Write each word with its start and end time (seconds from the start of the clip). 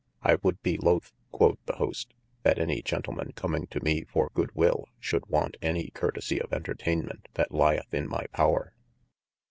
I 0.23 0.39
would 0.41 0.59
bee 0.63 0.79
loath 0.79 1.13
(quod 1.31 1.59
the 1.67 1.73
hoast) 1.75 2.15
that 2.41 2.57
any 2.57 2.81
Gentleman 2.81 3.33
comming 3.33 3.67
to 3.67 3.79
mee 3.83 4.03
for 4.03 4.31
good 4.33 4.49
wyll, 4.55 4.87
shoulde 4.99 5.27
want 5.27 5.57
any 5.61 5.91
curtesie 5.93 6.39
of 6.41 6.51
intertainement 6.51 7.27
that 7.35 7.51
lyeth 7.51 7.93
in 7.93 8.09
my 8.09 8.25
power. 8.33 8.73